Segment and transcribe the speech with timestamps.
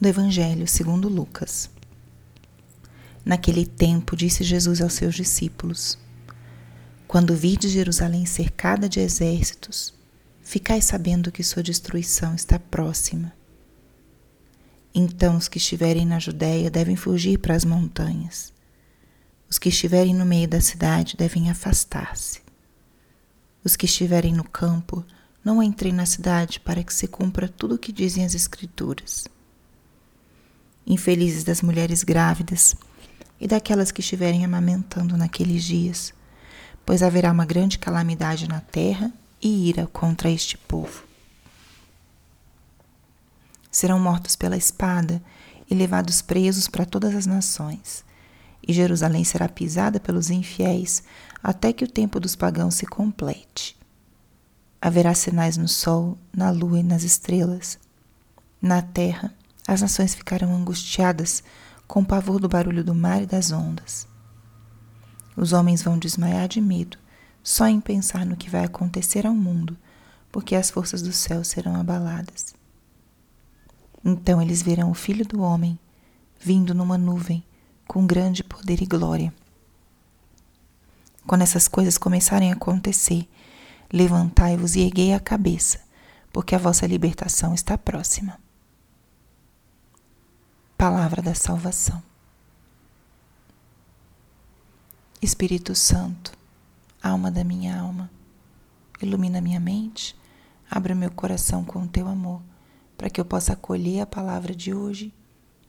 [0.00, 1.68] do Evangelho segundo Lucas.
[3.22, 5.98] Naquele tempo disse Jesus aos seus discípulos:
[7.06, 9.92] Quando vides Jerusalém cercada de exércitos,
[10.42, 13.30] ficai sabendo que sua destruição está próxima.
[14.94, 18.54] Então os que estiverem na Judéia devem fugir para as montanhas.
[19.50, 22.40] Os que estiverem no meio da cidade devem afastar-se.
[23.62, 25.04] Os que estiverem no campo,
[25.44, 29.28] não entrem na cidade para que se cumpra tudo o que dizem as Escrituras.
[30.90, 32.74] Infelizes das mulheres grávidas
[33.40, 36.12] e daquelas que estiverem amamentando naqueles dias,
[36.84, 41.04] pois haverá uma grande calamidade na terra e ira contra este povo.
[43.70, 45.22] Serão mortos pela espada
[45.70, 48.04] e levados presos para todas as nações,
[48.66, 51.04] e Jerusalém será pisada pelos infiéis
[51.40, 53.78] até que o tempo dos pagãos se complete.
[54.82, 57.78] Haverá sinais no sol, na lua e nas estrelas.
[58.60, 59.32] Na terra,
[59.72, 61.44] as nações ficarão angustiadas
[61.86, 64.04] com o pavor do barulho do mar e das ondas.
[65.36, 66.98] Os homens vão desmaiar de medo
[67.40, 69.78] só em pensar no que vai acontecer ao mundo,
[70.32, 72.52] porque as forças do céu serão abaladas.
[74.04, 75.78] Então eles verão o Filho do Homem
[76.36, 77.44] vindo numa nuvem
[77.86, 79.32] com grande poder e glória.
[81.28, 83.28] Quando essas coisas começarem a acontecer,
[83.92, 85.80] levantai-vos e erguei a cabeça,
[86.32, 88.36] porque a vossa libertação está próxima.
[90.80, 92.02] Palavra da salvação.
[95.20, 96.32] Espírito Santo,
[97.02, 98.10] alma da minha alma,
[99.02, 100.16] ilumina minha mente,
[100.70, 102.40] abre meu coração com o teu amor,
[102.96, 105.12] para que eu possa acolher a palavra de hoje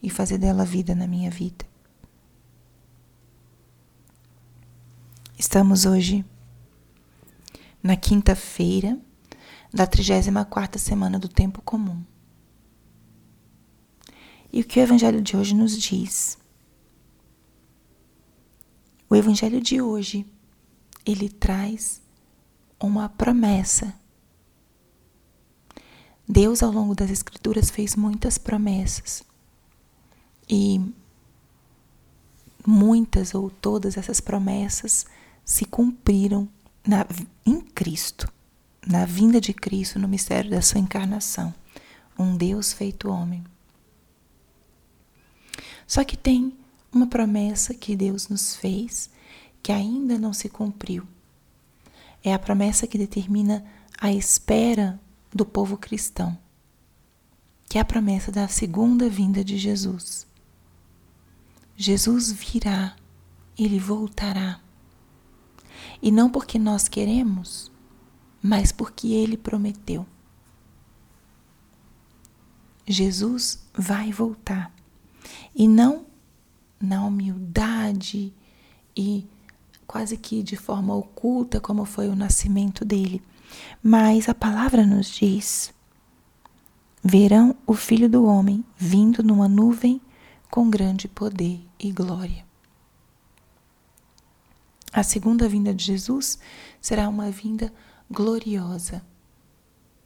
[0.02, 1.66] e fazer dela vida na minha vida.
[5.38, 6.24] Estamos hoje
[7.82, 8.98] na quinta-feira
[9.70, 12.02] da 34ª semana do tempo comum.
[14.52, 16.36] E o que o evangelho de hoje nos diz?
[19.08, 20.26] O evangelho de hoje,
[21.06, 22.02] ele traz
[22.78, 23.94] uma promessa.
[26.28, 29.22] Deus ao longo das escrituras fez muitas promessas.
[30.48, 30.80] E
[32.66, 35.06] muitas ou todas essas promessas
[35.44, 36.48] se cumpriram
[36.86, 37.06] na,
[37.44, 38.30] em Cristo,
[38.86, 41.54] na vinda de Cristo, no mistério da sua encarnação.
[42.18, 43.42] Um Deus feito homem.
[45.92, 46.56] Só que tem
[46.90, 49.10] uma promessa que Deus nos fez
[49.62, 51.06] que ainda não se cumpriu.
[52.24, 53.62] É a promessa que determina
[54.00, 54.98] a espera
[55.30, 56.38] do povo cristão,
[57.68, 60.26] que é a promessa da segunda vinda de Jesus.
[61.76, 62.96] Jesus virá,
[63.58, 64.62] ele voltará.
[66.00, 67.70] E não porque nós queremos,
[68.42, 70.06] mas porque ele prometeu.
[72.86, 74.72] Jesus vai voltar.
[75.54, 76.06] E não
[76.80, 78.32] na humildade
[78.96, 79.26] e
[79.86, 83.22] quase que de forma oculta, como foi o nascimento dele.
[83.82, 85.72] Mas a palavra nos diz:
[87.02, 90.00] verão o Filho do Homem vindo numa nuvem
[90.50, 92.44] com grande poder e glória.
[94.92, 96.38] A segunda vinda de Jesus
[96.80, 97.72] será uma vinda
[98.10, 99.02] gloriosa,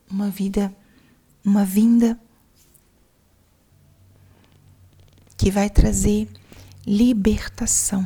[0.08, 0.74] uma vida,
[1.44, 2.20] uma vinda
[5.46, 6.28] que vai trazer
[6.84, 8.04] libertação.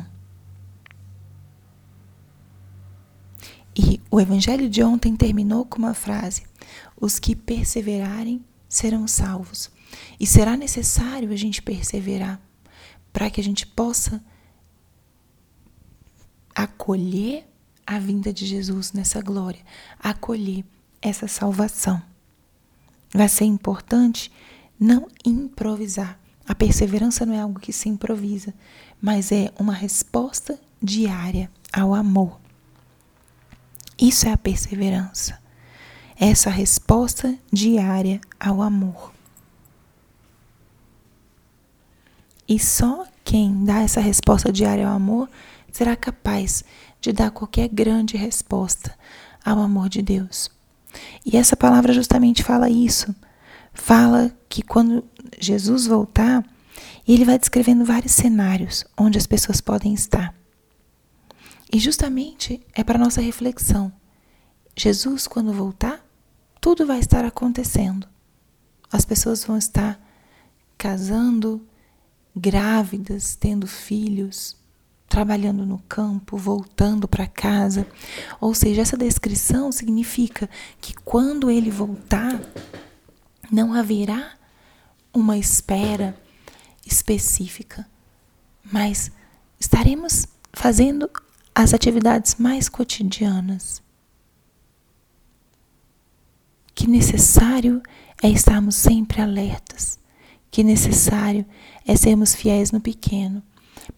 [3.75, 6.43] E o evangelho de ontem terminou com uma frase:
[6.95, 9.71] os que perseverarem serão salvos.
[10.19, 12.39] E será necessário a gente perseverar
[13.11, 14.23] para que a gente possa
[16.53, 17.47] acolher
[17.87, 19.65] a vinda de Jesus nessa glória,
[19.99, 20.63] acolher
[21.01, 21.99] essa salvação.
[23.11, 24.31] Vai ser importante
[24.79, 26.20] não improvisar.
[26.47, 28.53] A perseverança não é algo que se improvisa,
[29.01, 32.39] mas é uma resposta diária ao amor.
[33.99, 35.39] Isso é a perseverança.
[36.19, 39.13] Essa resposta diária ao amor.
[42.47, 45.29] E só quem dá essa resposta diária ao amor
[45.71, 46.63] será capaz
[46.99, 48.93] de dar qualquer grande resposta
[49.43, 50.49] ao amor de Deus.
[51.25, 53.15] E essa palavra justamente fala isso.
[53.73, 55.05] Fala que quando
[55.39, 56.45] Jesus voltar,
[57.07, 60.35] ele vai descrevendo vários cenários onde as pessoas podem estar.
[61.73, 63.93] E justamente é para nossa reflexão.
[64.75, 66.05] Jesus, quando voltar,
[66.59, 68.05] tudo vai estar acontecendo.
[68.91, 69.97] As pessoas vão estar
[70.77, 71.65] casando,
[72.35, 74.57] grávidas, tendo filhos,
[75.07, 77.87] trabalhando no campo, voltando para casa.
[78.41, 80.49] Ou seja, essa descrição significa
[80.81, 82.37] que quando ele voltar,
[83.49, 84.40] não haverá
[85.13, 86.15] uma espera
[86.85, 87.87] específica,
[88.71, 89.11] mas
[89.59, 91.09] estaremos fazendo
[91.53, 93.81] as atividades mais cotidianas.
[96.73, 97.81] Que necessário
[98.21, 99.99] é estarmos sempre alertas,
[100.49, 101.45] que necessário
[101.85, 103.43] é sermos fiéis no pequeno,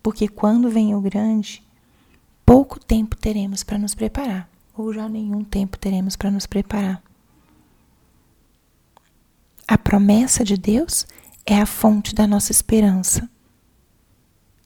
[0.01, 1.63] porque quando vem o grande,
[2.45, 7.01] pouco tempo teremos para nos preparar, ou já nenhum tempo teremos para nos preparar.
[9.67, 11.05] A promessa de Deus
[11.45, 13.29] é a fonte da nossa esperança.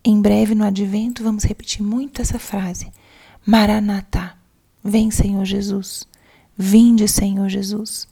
[0.04, 2.92] Em breve, no advento, vamos repetir muito essa frase:
[3.46, 4.36] Maranatá,
[4.84, 6.08] vem Senhor Jesus,
[6.58, 8.08] vinde Senhor Jesus.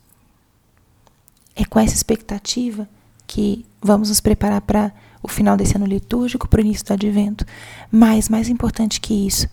[1.55, 2.87] É com essa expectativa
[3.25, 4.93] que vamos nos preparar para
[5.23, 7.45] o final desse ano litúrgico, para o início do advento.
[7.91, 9.47] Mas, mais importante que isso,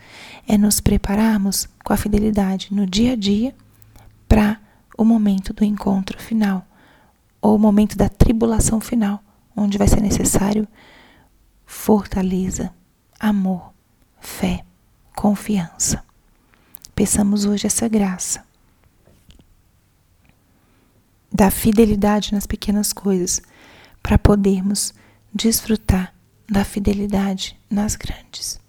[0.47, 3.55] é nos prepararmos com a fidelidade no dia a dia
[4.29, 4.61] para
[4.99, 6.67] o momento do encontro final,
[7.43, 9.23] ou o momento da tribulação final,
[9.55, 10.67] onde vai ser necessário
[11.67, 12.73] fortaleza,
[13.19, 13.73] amor,
[14.21, 14.65] fé,
[15.15, 16.03] confiança.
[16.95, 18.45] Peçamos hoje essa graça
[21.33, 23.41] da fidelidade nas pequenas coisas,
[24.03, 24.93] para podermos
[25.33, 26.13] desfrutar
[26.49, 28.61] da fidelidade nas grandes.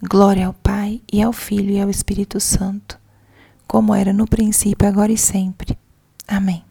[0.00, 2.98] Glória ao Pai e ao Filho e ao Espírito Santo,
[3.66, 5.76] como era no princípio, agora e sempre.
[6.28, 6.65] Amém.